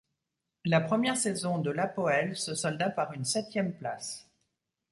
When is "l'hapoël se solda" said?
1.69-2.89